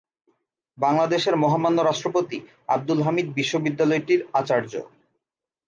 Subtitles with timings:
[0.77, 2.37] বাংলাদেশের মহামান্য রাষ্ট্রপতি
[2.67, 4.73] আব্দুল হামিদ বিশ্ববিদ্যালয়টির আচার্য।